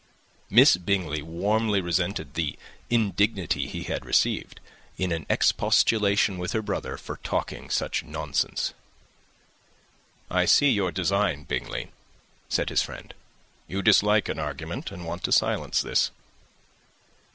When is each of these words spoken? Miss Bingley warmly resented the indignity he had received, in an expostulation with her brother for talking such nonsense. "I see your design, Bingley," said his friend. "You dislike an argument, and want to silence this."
Miss 0.49 0.77
Bingley 0.77 1.21
warmly 1.21 1.79
resented 1.79 2.33
the 2.33 2.57
indignity 2.89 3.67
he 3.67 3.83
had 3.83 4.03
received, 4.03 4.59
in 4.97 5.11
an 5.11 5.27
expostulation 5.29 6.39
with 6.39 6.53
her 6.53 6.63
brother 6.63 6.97
for 6.97 7.17
talking 7.17 7.69
such 7.69 8.03
nonsense. 8.03 8.73
"I 10.27 10.45
see 10.45 10.71
your 10.71 10.91
design, 10.91 11.43
Bingley," 11.43 11.91
said 12.49 12.69
his 12.69 12.81
friend. 12.81 13.13
"You 13.67 13.83
dislike 13.83 14.27
an 14.27 14.39
argument, 14.39 14.89
and 14.91 15.05
want 15.05 15.23
to 15.25 15.31
silence 15.31 15.81
this." 15.83 16.09